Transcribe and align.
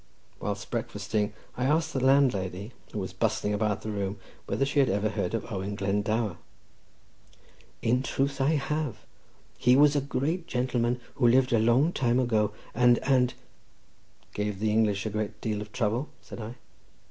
Whilst 0.39 0.67
breakfasting, 0.71 1.31
I 1.55 1.65
asked 1.65 1.93
the 1.93 2.03
landlady, 2.03 2.71
who 2.91 2.97
was 2.97 3.13
bustling 3.13 3.53
about 3.53 3.83
the 3.83 3.91
room, 3.91 4.17
whether 4.47 4.65
she 4.65 4.79
had 4.79 4.89
ever 4.89 5.09
heard 5.09 5.35
of 5.35 5.45
Owen 5.51 5.75
Glendower. 5.75 6.37
"In 7.83 8.01
truth, 8.01 8.37
sir, 8.37 8.45
I 8.45 8.49
have. 8.55 9.05
He 9.59 9.75
was 9.75 9.95
a 9.95 10.01
great 10.01 10.47
gentleman 10.47 10.99
who 11.13 11.27
lived 11.27 11.53
a 11.53 11.59
long 11.59 11.93
time 11.93 12.19
ago, 12.19 12.51
and, 12.73 12.97
and—" 13.03 13.35
"Gave 14.33 14.59
the 14.59 14.71
English 14.71 15.05
a 15.05 15.11
great 15.11 15.39
deal 15.39 15.61
of 15.61 15.71
trouble," 15.71 16.09
said 16.19 16.41
I. 16.41 16.55